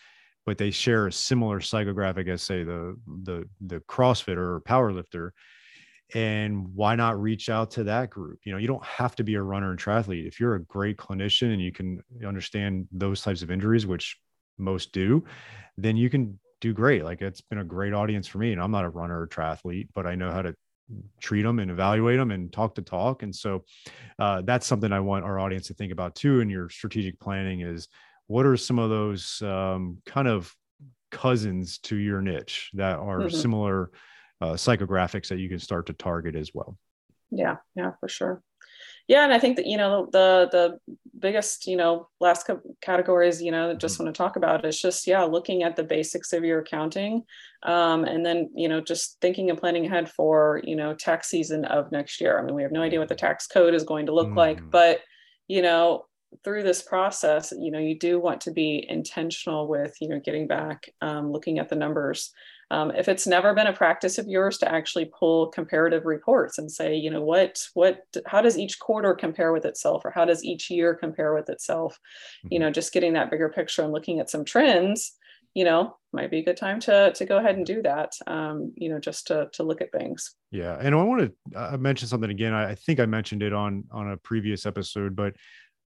[0.46, 5.34] but they share a similar psychographic as say the the the crossfitter or power lifter
[6.14, 8.40] and why not reach out to that group?
[8.44, 10.28] You know you don't have to be a runner and triathlete.
[10.28, 14.18] If you're a great clinician and you can understand those types of injuries which
[14.58, 15.24] most do
[15.78, 17.04] then you can do great.
[17.04, 19.90] Like it's been a great audience for me and i'm not a runner or triathlete
[19.94, 20.56] but i know how to
[21.22, 23.64] treat them and evaluate them and talk to talk and so
[24.20, 27.62] uh, that's something i want our audience to think about too in your strategic planning
[27.62, 27.88] is
[28.28, 30.54] what are some of those um, kind of
[31.12, 33.36] cousins to your niche that are mm-hmm.
[33.36, 33.92] similar
[34.42, 36.78] uh, psychographics that you can start to target as well
[37.32, 38.42] yeah yeah for sure
[39.08, 40.78] yeah and i think that you know the the
[41.20, 42.50] biggest you know last
[42.82, 44.06] categories you know just mm-hmm.
[44.06, 47.24] want to talk about is just yeah looking at the basics of your accounting
[47.64, 51.66] um, and then you know just thinking and planning ahead for you know tax season
[51.66, 54.06] of next year i mean we have no idea what the tax code is going
[54.06, 54.38] to look mm.
[54.38, 55.02] like but
[55.48, 56.06] you know
[56.44, 60.48] through this process, you know, you do want to be intentional with, you know, getting
[60.48, 62.32] back, um, looking at the numbers.
[62.70, 66.72] Um, if it's never been a practice of yours to actually pull comparative reports and
[66.72, 70.44] say, you know, what, what, how does each quarter compare with itself, or how does
[70.44, 72.00] each year compare with itself?
[72.46, 72.54] Mm-hmm.
[72.54, 75.18] You know, just getting that bigger picture and looking at some trends,
[75.54, 78.14] you know, might be a good time to to go ahead and do that.
[78.26, 80.34] Um, you know, just to to look at things.
[80.50, 82.54] Yeah, and I want to uh, mention something again.
[82.54, 85.34] I, I think I mentioned it on on a previous episode, but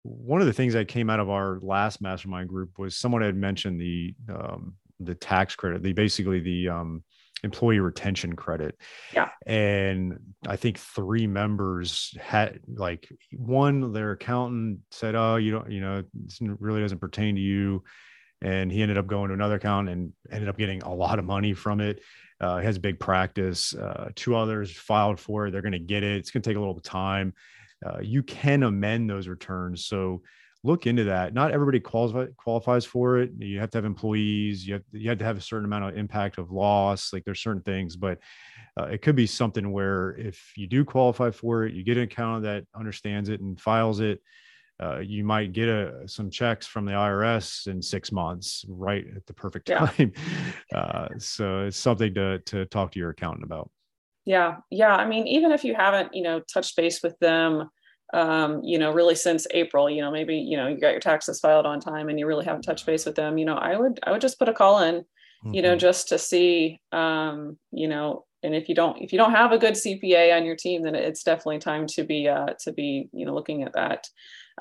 [0.04, 3.34] one of the things that came out of our last mastermind group was someone had
[3.34, 7.02] mentioned the um, the tax credit, the basically the um,
[7.42, 8.78] employee retention credit.
[9.14, 9.30] Yeah.
[9.46, 15.80] And I think three members had like one, their accountant said, "Oh, you don't, you
[15.80, 17.82] know, this really doesn't pertain to you."
[18.42, 21.24] And he ended up going to another account and ended up getting a lot of
[21.24, 22.02] money from it.
[22.42, 23.74] Uh, he has a big practice.
[23.74, 25.52] Uh, two others filed for it.
[25.52, 26.18] They're going to get it.
[26.18, 27.32] It's going to take a little time
[27.84, 29.84] uh, you can amend those returns.
[29.86, 30.22] So
[30.64, 31.34] look into that.
[31.34, 33.30] Not everybody qualifies qualifies for it.
[33.38, 34.66] You have to have employees.
[34.66, 37.12] You have you have to have a certain amount of impact of loss.
[37.12, 38.18] Like there's certain things, but
[38.80, 42.04] uh, it could be something where if you do qualify for it, you get an
[42.04, 44.20] accountant that understands it and files it.
[44.82, 49.24] Uh, you might get a, some checks from the IRS in six months, right at
[49.26, 49.92] the perfect time.
[49.98, 50.08] Yeah.
[50.74, 53.70] Uh, so it's something to to talk to your accountant about
[54.24, 57.68] yeah yeah i mean even if you haven't you know touched base with them
[58.12, 61.40] um, you know really since april you know maybe you know you got your taxes
[61.40, 63.98] filed on time and you really haven't touched base with them you know i would
[64.04, 65.04] i would just put a call in
[65.52, 65.78] you know mm-hmm.
[65.78, 69.58] just to see um, you know and if you don't if you don't have a
[69.58, 73.26] good cpa on your team then it's definitely time to be uh, to be you
[73.26, 74.08] know looking at that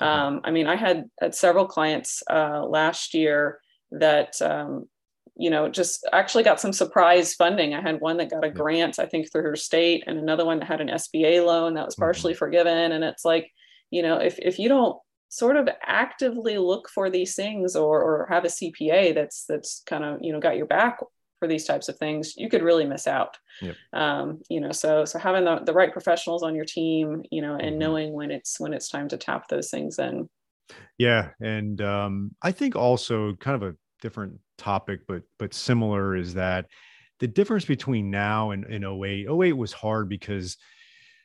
[0.00, 0.08] mm-hmm.
[0.08, 3.60] um, i mean i had had several clients uh, last year
[3.92, 4.88] that um,
[5.36, 7.74] you know, just actually got some surprise funding.
[7.74, 10.60] I had one that got a grant, I think, through her state, and another one
[10.60, 12.38] that had an SBA loan that was partially mm-hmm.
[12.38, 12.92] forgiven.
[12.92, 13.50] And it's like,
[13.90, 14.96] you know, if if you don't
[15.28, 20.04] sort of actively look for these things or or have a CPA that's that's kind
[20.04, 21.00] of you know got your back
[21.40, 23.36] for these types of things, you could really miss out.
[23.60, 23.76] Yep.
[23.92, 27.54] Um, you know, so so having the, the right professionals on your team, you know,
[27.54, 27.78] and mm-hmm.
[27.78, 30.28] knowing when it's when it's time to tap those things in.
[30.96, 36.34] Yeah, and um, I think also kind of a different topic, but but similar is
[36.34, 36.66] that
[37.20, 40.56] the difference between now and, and 08, 08 was hard because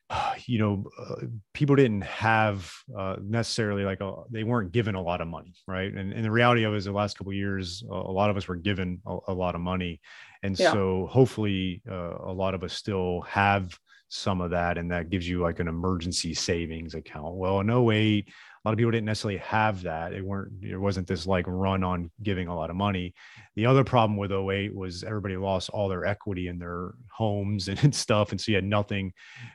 [0.45, 5.21] you know, uh, people didn't have uh, necessarily like a, they weren't given a lot
[5.21, 5.93] of money, right?
[5.93, 8.37] And, and the reality of it is, the last couple years, a, a lot of
[8.37, 9.99] us were given a, a lot of money,
[10.43, 10.71] and yeah.
[10.71, 13.77] so hopefully, uh, a lot of us still have
[14.09, 17.35] some of that, and that gives you like an emergency savings account.
[17.35, 18.27] Well, in 08,
[18.63, 20.11] a lot of people didn't necessarily have that.
[20.11, 23.13] It weren't, there wasn't this like run on giving a lot of money.
[23.55, 27.95] The other problem with 08 was everybody lost all their equity in their homes and,
[27.95, 28.31] stuff.
[28.31, 29.13] And so you had nothing,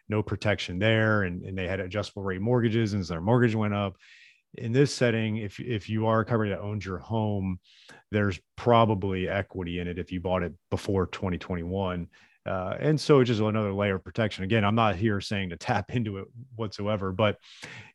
[0.09, 1.25] no protection there.
[1.25, 3.97] And, and they had adjustable rate mortgages and so their mortgage went up.
[4.57, 7.59] In this setting, if, if you are a company that owns your home,
[8.11, 12.09] there's probably equity in it if you bought it before 2021
[12.47, 14.45] uh, and so it's just another layer of protection.
[14.45, 16.27] Again, I'm not here saying to tap into it
[16.57, 17.39] whatsoever, but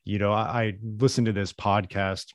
[0.05, 2.33] you know, I, I listened to this podcast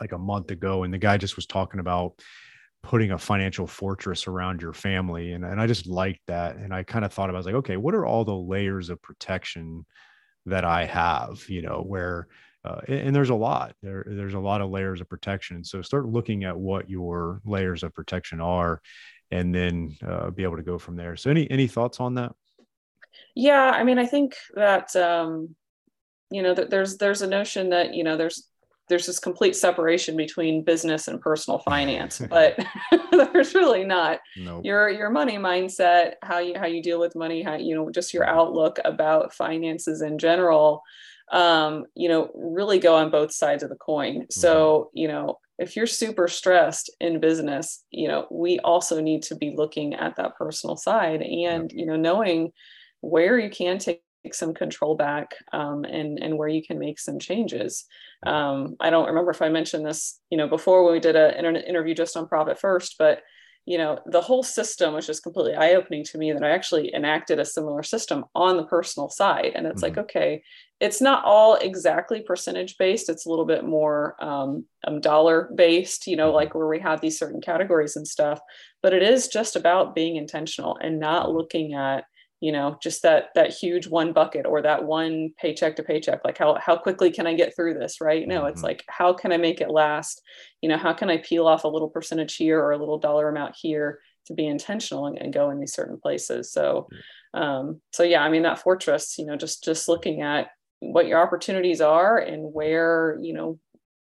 [0.00, 2.20] like a month ago, and the guy just was talking about
[2.84, 5.32] putting a financial fortress around your family.
[5.32, 6.56] And, and I just liked that.
[6.56, 8.90] And I kind of thought about, I was like, okay, what are all the layers
[8.90, 9.86] of protection
[10.46, 12.28] that I have, you know, where,
[12.62, 15.64] uh, and, there's a lot there, there's a lot of layers of protection.
[15.64, 18.82] So start looking at what your layers of protection are
[19.30, 21.16] and then uh, be able to go from there.
[21.16, 22.34] So any any thoughts on that?
[23.34, 25.54] Yeah, I mean, I think that um,
[26.30, 28.48] you know that there's there's a notion that you know there's
[28.88, 32.58] there's this complete separation between business and personal finance, but
[33.10, 34.20] there's really not.
[34.36, 34.64] Nope.
[34.64, 38.14] Your your money mindset, how you how you deal with money, how you know just
[38.14, 40.82] your outlook about finances in general,
[41.32, 44.26] um, you know, really go on both sides of the coin.
[44.30, 44.98] So mm-hmm.
[44.98, 49.54] you know, if you're super stressed in business you know we also need to be
[49.56, 52.50] looking at that personal side and you know knowing
[53.00, 57.18] where you can take some control back um, and and where you can make some
[57.18, 57.84] changes.
[58.26, 61.56] Um, i don't remember if i mentioned this you know before when we did an
[61.56, 63.20] interview just on profit first but
[63.66, 67.38] you know the whole system was just completely eye-opening to me that i actually enacted
[67.38, 69.52] a similar system on the personal side.
[69.54, 69.96] And it's mm-hmm.
[69.96, 70.42] like okay
[70.84, 76.06] it's not all exactly percentage based it's a little bit more um, um, dollar based
[76.06, 76.36] you know mm-hmm.
[76.36, 78.38] like where we have these certain categories and stuff
[78.82, 82.04] but it is just about being intentional and not looking at
[82.40, 86.36] you know just that that huge one bucket or that one paycheck to paycheck like
[86.36, 88.28] how how quickly can i get through this right?
[88.28, 88.48] No mm-hmm.
[88.48, 90.20] it's like how can i make it last?
[90.60, 93.30] You know how can i peel off a little percentage here or a little dollar
[93.30, 96.52] amount here to be intentional and, and go in these certain places?
[96.52, 96.88] So
[97.34, 100.48] um so yeah i mean that fortress you know just just looking at
[100.92, 103.58] what your opportunities are and where you know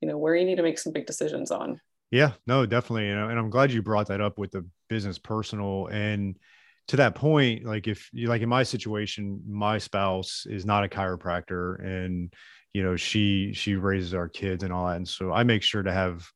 [0.01, 1.79] you know where you need to make some big decisions on
[2.11, 5.87] yeah no definitely know, and i'm glad you brought that up with the business personal
[5.87, 6.37] and
[6.89, 10.89] to that point, like if you like in my situation, my spouse is not a
[10.89, 12.33] chiropractor and
[12.73, 14.97] you know, she she raises our kids and all that.
[14.97, 16.27] And so I make sure to have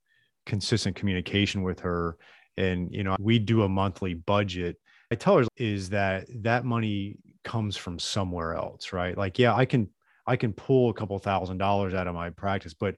[0.45, 2.17] consistent communication with her.
[2.57, 4.77] And you know, we do a monthly budget.
[5.11, 9.17] I tell her is that that money comes from somewhere else, right?
[9.17, 9.89] Like, yeah, I can
[10.27, 12.95] I can pull a couple thousand dollars out of my practice, but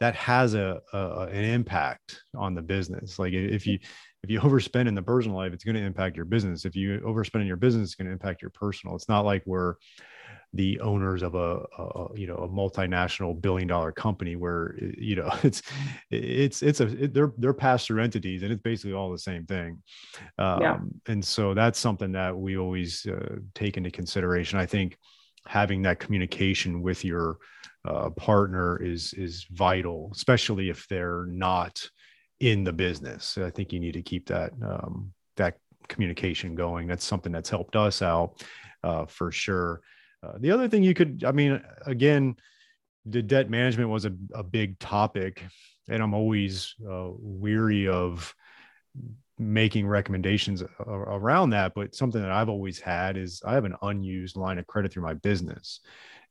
[0.00, 3.20] that has a, a, an impact on the business.
[3.20, 3.78] Like if you
[4.22, 6.64] if you overspend in the personal life, it's going to impact your business.
[6.64, 8.96] If you overspend in your business, it's going to impact your personal.
[8.96, 9.74] It's not like we're
[10.54, 15.30] the owners of a, a you know a multinational billion dollar company where you know
[15.42, 15.62] it's
[16.10, 19.46] it's it's a it, they're they're pass through entities and it's basically all the same
[19.46, 19.82] thing
[20.38, 20.78] um, yeah.
[21.06, 24.96] and so that's something that we always uh, take into consideration i think
[25.46, 27.38] having that communication with your
[27.84, 31.84] uh, partner is is vital especially if they're not
[32.42, 33.38] in the business.
[33.38, 36.88] I think you need to keep that um, that communication going.
[36.88, 38.42] That's something that's helped us out
[38.82, 39.80] uh, for sure.
[40.24, 42.36] Uh, the other thing you could, I mean, again,
[43.06, 45.44] the debt management was a, a big topic,
[45.88, 48.34] and I'm always uh, weary of
[49.38, 51.74] making recommendations around that.
[51.74, 55.04] But something that I've always had is I have an unused line of credit through
[55.04, 55.80] my business.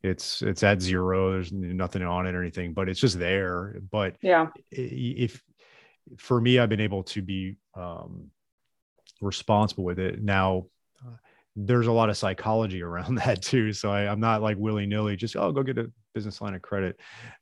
[0.04, 1.32] It's it's at zero.
[1.32, 3.80] There's nothing on it or anything, but it's just there.
[3.92, 5.44] But yeah, if
[6.18, 8.32] for me, I've been able to be um,
[9.22, 10.22] responsible with it.
[10.22, 10.66] Now,
[11.06, 11.16] uh,
[11.56, 13.74] there's a lot of psychology around that too.
[13.74, 16.62] So I, am not like willy nilly, just, oh, go get a business line of
[16.62, 17.00] credit.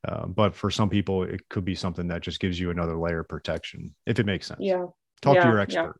[0.07, 3.21] Uh, but for some people, it could be something that just gives you another layer
[3.21, 4.59] of protection, if it makes sense.
[4.61, 4.85] Yeah.
[5.21, 5.99] Talk yeah, to your expert.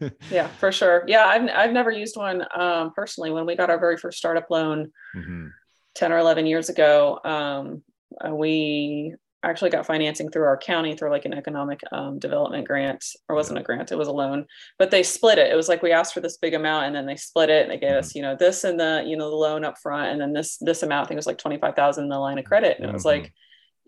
[0.00, 0.08] Yeah.
[0.30, 1.04] yeah, for sure.
[1.06, 3.30] Yeah, I've, I've never used one um, personally.
[3.30, 5.48] When we got our very first startup loan mm-hmm.
[5.94, 7.82] 10 or 11 years ago, um,
[8.24, 13.04] uh, we actually got financing through our county through like an economic um, development grant
[13.28, 14.44] or wasn't a grant it was a loan
[14.78, 17.06] but they split it it was like we asked for this big amount and then
[17.06, 18.18] they split it and they gave us mm-hmm.
[18.18, 20.82] you know this and the you know the loan up front and then this this
[20.82, 23.06] amount i think it was like 25000 in the line of credit and it was
[23.06, 23.32] like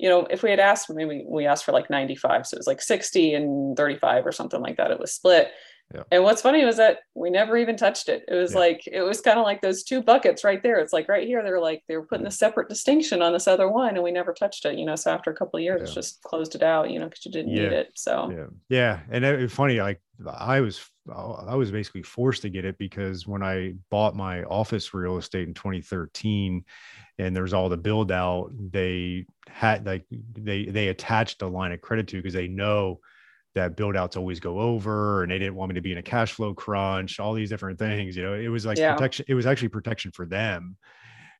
[0.02, 2.66] you know, if we had asked, maybe we asked for like 95, so it was
[2.66, 4.90] like 60 and 35 or something like that.
[4.90, 5.52] It was split.
[5.94, 6.02] Yeah.
[6.10, 8.24] And what's funny was that we never even touched it.
[8.26, 8.58] It was yeah.
[8.58, 10.80] like it was kind of like those two buckets right there.
[10.80, 12.32] It's like right here they're like they were putting a mm.
[12.32, 14.76] separate distinction on this other one, and we never touched it.
[14.76, 15.94] You know, so after a couple of years, yeah.
[15.94, 16.90] just closed it out.
[16.90, 17.92] You know, because you didn't need it.
[17.94, 19.80] So yeah, yeah, and it's funny.
[19.80, 20.80] Like I was
[21.14, 25.46] I was basically forced to get it because when I bought my office real estate
[25.46, 26.64] in 2013,
[27.22, 31.80] and there's all the build out, they had like they they attached a line of
[31.80, 33.00] credit to because they know
[33.54, 36.02] that build outs always go over and they didn't want me to be in a
[36.02, 38.94] cash flow crunch all these different things you know it was like yeah.
[38.94, 40.74] protection it was actually protection for them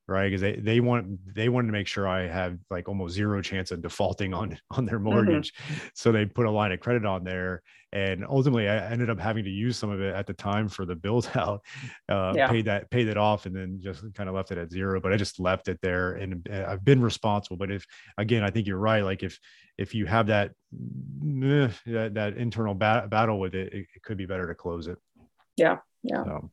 [0.06, 3.40] right because they they want they wanted to make sure i have like almost zero
[3.40, 5.04] chance of defaulting on on their mm-hmm.
[5.04, 5.86] mortgage mm-hmm.
[5.94, 7.62] so they put a line of credit on there
[7.92, 10.84] and ultimately i ended up having to use some of it at the time for
[10.84, 11.62] the build out
[12.08, 12.48] uh, yeah.
[12.48, 15.12] paid that paid it off and then just kind of left it at zero but
[15.12, 17.86] i just left it there and i've been responsible but if
[18.18, 19.38] again i think you're right like if
[19.78, 20.52] if you have that
[21.20, 24.98] that, that internal bat- battle with it, it, it could be better to close it.
[25.56, 26.24] Yeah yeah.
[26.24, 26.50] So,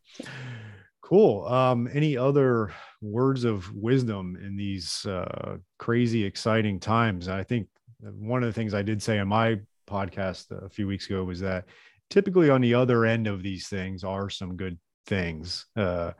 [1.02, 1.46] cool.
[1.48, 2.72] Um any other
[3.02, 7.28] words of wisdom in these uh crazy exciting times?
[7.28, 7.68] I think
[8.02, 9.60] one of the things i did say in my
[9.90, 11.66] podcast a few weeks ago was that
[12.10, 15.66] typically on the other end of these things are some good things.
[15.76, 16.12] Uh,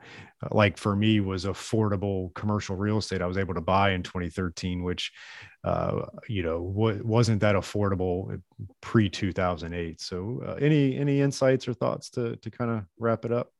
[0.50, 4.82] like for me was affordable commercial real estate I was able to buy in 2013,
[4.82, 5.12] which,
[5.64, 8.40] uh, you know, w- wasn't that affordable
[8.80, 10.00] pre 2008.
[10.00, 13.50] So uh, any, any insights or thoughts to, to kind of wrap it up?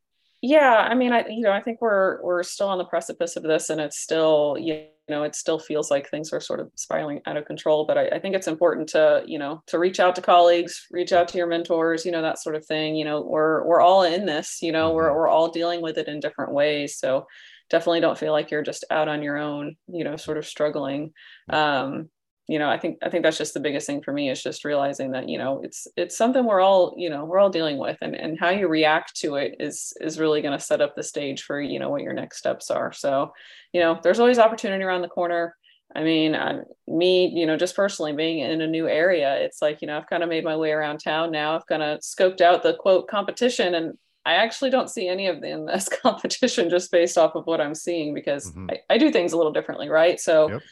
[0.43, 3.43] yeah i mean i you know i think we're we're still on the precipice of
[3.43, 7.21] this and it's still you know it still feels like things are sort of spiraling
[7.27, 10.15] out of control but I, I, think it's important to you know to reach out
[10.17, 13.21] to colleagues reach out to your mentors you know that sort of thing you know
[13.21, 15.17] we're we're all in this you know we're, mm-hmm.
[15.17, 17.27] we're all dealing with it in different ways so
[17.69, 21.13] definitely don't feel like you're just out on your own you know sort of struggling
[21.51, 22.09] um
[22.51, 24.65] you know i think i think that's just the biggest thing for me is just
[24.65, 27.97] realizing that you know it's it's something we're all you know we're all dealing with
[28.03, 31.03] and and how you react to it is is really going to set up the
[31.03, 33.33] stage for you know what your next steps are so
[33.73, 35.55] you know there's always opportunity around the corner
[35.95, 39.81] i mean I, me you know just personally being in a new area it's like
[39.81, 42.41] you know i've kind of made my way around town now i've kind of scoped
[42.41, 43.97] out the quote competition and
[44.27, 47.75] I actually don't see any of them as competition just based off of what I'm
[47.75, 48.67] seeing because mm-hmm.
[48.71, 50.21] I, I, do things a little differently, right?
[50.21, 50.63] So yep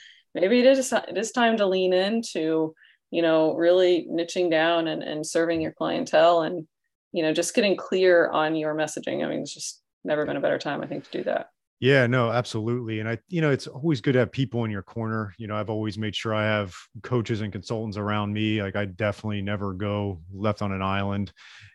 [0.40, 2.74] maybe it is it is time to lean into
[3.10, 6.66] you know really niching down and, and serving your clientele and
[7.12, 9.24] you know just getting clear on your messaging.
[9.24, 11.48] I mean it's just never been a better time i think to do that.
[11.80, 13.00] Yeah no absolutely.
[13.00, 15.34] And i you know it's always good to have people in your corner.
[15.38, 18.62] You know i've always made sure i have coaches and consultants around me.
[18.62, 21.32] Like i definitely never go left on an island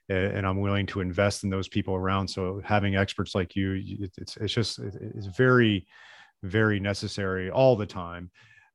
[0.09, 2.27] and i'm willing to invest in those people around.
[2.27, 3.81] So having experts like you
[4.17, 5.87] it's it's just it's very
[6.43, 8.29] very necessary all the time.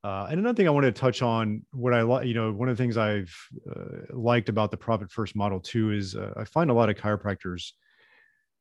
[0.04, 2.68] Uh, and another thing I wanted to touch on, what I like, you know, one
[2.68, 3.34] of the things I've
[3.68, 6.96] uh, liked about the profit first model too is uh, I find a lot of
[6.96, 7.72] chiropractors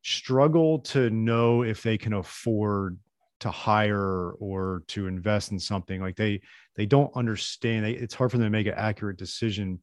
[0.02, 2.98] struggle to know if they can afford
[3.40, 6.40] to hire or to invest in something like they
[6.74, 9.78] they don't understand they, it's hard for them to make an accurate decision.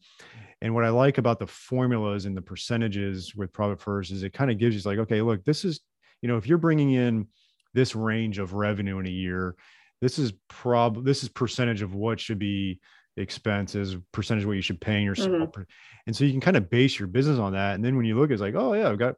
[0.61, 4.33] And what i like about the formulas and the percentages with profit first is it
[4.33, 5.79] kind of gives you like okay look this is
[6.21, 7.27] you know if you're bringing in
[7.73, 9.55] this range of revenue in a year
[10.01, 12.79] this is prob this is percentage of what should be
[13.17, 15.61] expenses percentage of what you should pay yourself mm-hmm.
[16.05, 18.17] and so you can kind of base your business on that and then when you
[18.17, 19.15] look it's like oh yeah i've got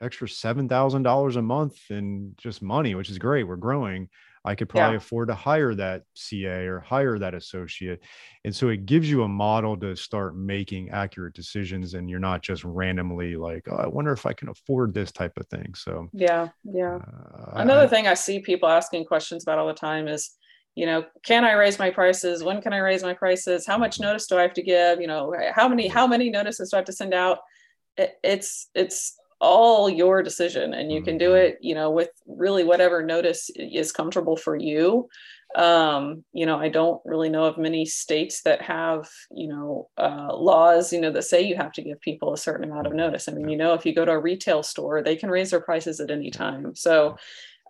[0.00, 4.08] extra seven thousand dollars a month in just money which is great we're growing
[4.44, 4.98] I could probably yeah.
[4.98, 8.00] afford to hire that CA or hire that associate.
[8.44, 12.42] And so it gives you a model to start making accurate decisions and you're not
[12.42, 15.74] just randomly like, oh, I wonder if I can afford this type of thing.
[15.74, 16.96] So, yeah, yeah.
[16.96, 20.32] Uh, Another I, thing I see people asking questions about all the time is,
[20.74, 22.42] you know, can I raise my prices?
[22.42, 23.66] When can I raise my prices?
[23.66, 25.00] How much notice do I have to give?
[25.00, 27.38] You know, how many how many notices do I have to send out?
[27.96, 31.48] It, it's it's all your decision and you can do mm-hmm.
[31.48, 35.08] it you know with really whatever notice is comfortable for you.
[35.54, 40.34] Um, you know i don't really know of many states that have you know uh,
[40.34, 43.04] laws you know that say you have to give people a certain amount of mm-hmm.
[43.04, 43.28] notice.
[43.28, 45.60] I mean you know if you go to a retail store they can raise their
[45.60, 46.74] prices at any time.
[46.74, 47.16] So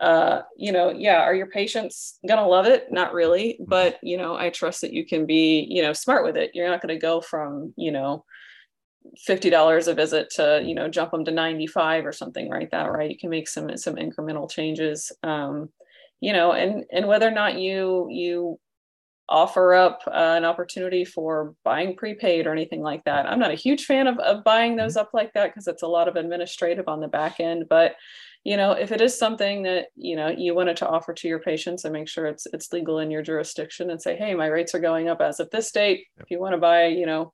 [0.01, 2.91] uh, you know yeah are your patients gonna love it?
[2.91, 3.65] Not really mm-hmm.
[3.69, 6.53] but you know i trust that you can be you know smart with it.
[6.55, 8.25] You're not going to go from you know
[9.29, 13.11] $50 a visit to you know jump them to 95 or something like that right?
[13.11, 15.69] You can make some some incremental changes um,
[16.21, 18.59] you know and and whether or not you you
[19.29, 23.25] offer up uh, an opportunity for buying prepaid or anything like that.
[23.25, 25.89] I'm not a huge fan of, of buying those up like that because it's a
[25.89, 27.97] lot of administrative on the back end but
[28.45, 31.39] you know, if it is something that, you know, you wanted to offer to your
[31.39, 34.75] patients and make sure it's it's legal in your jurisdiction and say, hey, my rates
[34.75, 36.07] are going up as of this date.
[36.19, 37.33] If you want to buy, you know,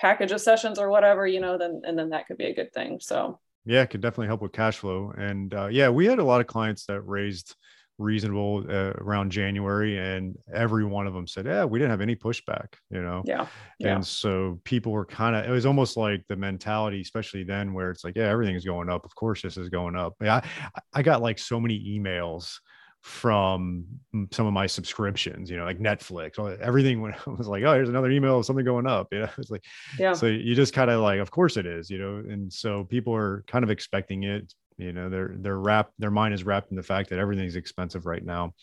[0.00, 2.72] package of sessions or whatever, you know, then and then that could be a good
[2.72, 2.98] thing.
[3.00, 5.12] So yeah, it could definitely help with cash flow.
[5.16, 7.54] And uh, yeah, we had a lot of clients that raised
[7.98, 12.16] reasonable uh, around January, and every one of them said, "Yeah, we didn't have any
[12.16, 13.22] pushback," you know.
[13.26, 13.46] Yeah.
[13.78, 13.96] yeah.
[13.96, 15.44] And so people were kind of.
[15.44, 19.04] It was almost like the mentality, especially then, where it's like, "Yeah, everything's going up.
[19.04, 20.40] Of course, this is going up." Yeah,
[20.74, 22.58] I, I got like so many emails
[23.02, 23.86] from
[24.30, 28.38] some of my subscriptions, you know, like Netflix, everything was like, oh, here's another email
[28.38, 29.08] of something going up.
[29.10, 29.64] You know, it's like,
[29.98, 30.12] yeah.
[30.12, 33.14] So you just kind of like, of course it is, you know, and so people
[33.14, 34.52] are kind of expecting it.
[34.76, 38.06] You know, they're they're wrapped, their mind is wrapped in the fact that everything's expensive
[38.06, 38.54] right now.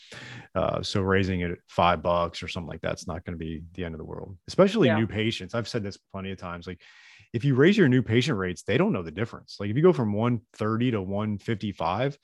[0.56, 3.86] Uh, so raising it five bucks or something like that's not going to be the
[3.86, 4.98] end of the world, especially yeah.
[4.98, 5.54] new patients.
[5.54, 6.66] I've said this plenty of times.
[6.66, 6.82] Like,
[7.34, 9.58] if you raise your new patient rates, they don't know the difference.
[9.60, 12.18] Like if you go from 130 to 155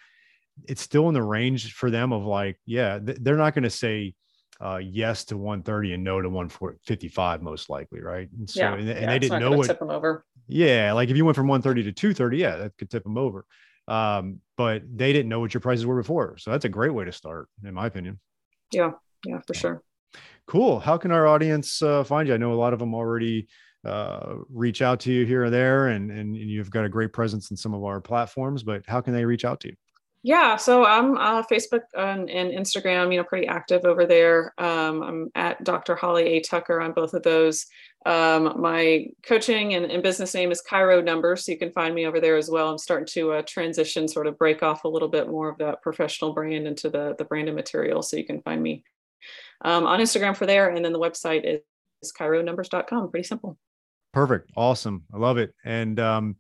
[0.68, 4.14] it's still in the range for them of like, yeah, they're not going to say
[4.62, 8.30] uh, yes to 130 and no to 155 most likely, right?
[8.38, 10.26] And so, yeah, and, and yeah, they didn't know what tip them over.
[10.48, 13.46] Yeah, like if you went from 130 to 230, yeah, that could tip them over.
[13.88, 17.06] Um, but they didn't know what your prices were before, so that's a great way
[17.06, 18.20] to start, in my opinion.
[18.72, 18.92] Yeah,
[19.26, 19.84] yeah, for sure.
[20.48, 20.80] Cool.
[20.80, 22.34] How can our audience uh, find you?
[22.34, 23.48] I know a lot of them already
[23.86, 27.52] uh, reach out to you here or there, and and you've got a great presence
[27.52, 28.64] in some of our platforms.
[28.64, 29.76] But how can they reach out to you?
[30.26, 34.54] Yeah, so I'm uh, Facebook and, and, Instagram, you know, pretty active over there.
[34.58, 35.96] Um, I'm at Dr.
[35.96, 36.40] Holly A.
[36.40, 37.66] Tucker on both of those.
[38.06, 42.06] Um, my coaching and, and, business name is Chiro Numbers, so you can find me
[42.06, 42.70] over there as well.
[42.70, 45.82] I'm starting to uh, transition, sort of break off a little bit more of that
[45.82, 48.84] professional brand into the the branded material, so you can find me
[49.62, 51.62] um, on Instagram for there, and then the website is,
[52.02, 53.10] is chironumbers.com.
[53.10, 53.58] Pretty simple.
[54.12, 56.36] Perfect, awesome, I love it, and um,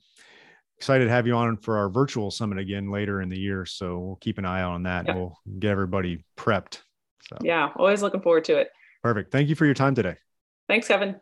[0.83, 3.65] excited to have you on for our virtual summit again later in the year.
[3.65, 5.07] So we'll keep an eye out on that.
[5.07, 5.15] Yep.
[5.15, 6.81] We'll get everybody prepped.
[7.29, 8.69] So yeah, always looking forward to it.
[9.01, 9.31] Perfect.
[9.31, 10.17] Thank you for your time today.
[10.67, 11.21] Thanks, Kevin.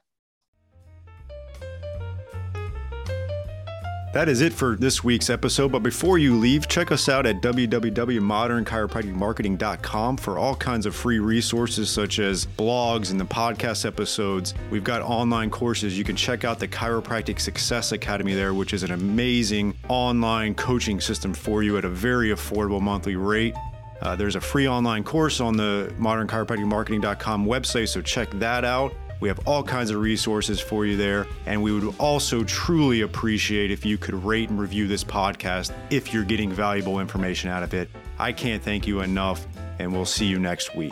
[4.13, 5.71] That is it for this week's episode.
[5.71, 11.89] But before you leave, check us out at www.modernchiropracticmarketing.com for all kinds of free resources
[11.89, 14.53] such as blogs and the podcast episodes.
[14.69, 15.97] We've got online courses.
[15.97, 20.99] You can check out the Chiropractic Success Academy there, which is an amazing online coaching
[20.99, 23.55] system for you at a very affordable monthly rate.
[24.01, 28.91] Uh, there's a free online course on the modernchiropracticmarketing.com website, so check that out.
[29.21, 31.27] We have all kinds of resources for you there.
[31.45, 36.13] And we would also truly appreciate if you could rate and review this podcast if
[36.13, 37.89] you're getting valuable information out of it.
[38.19, 39.47] I can't thank you enough,
[39.79, 40.91] and we'll see you next week.